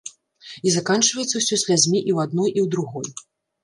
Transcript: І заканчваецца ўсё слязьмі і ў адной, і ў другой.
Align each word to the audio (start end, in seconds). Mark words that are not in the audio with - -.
І 0.69 0.73
заканчваецца 0.77 1.35
ўсё 1.43 1.61
слязьмі 1.67 1.97
і 2.09 2.11
ў 2.15 2.17
адной, 2.29 2.49
і 2.57 2.67
ў 2.67 2.77
другой. 2.77 3.07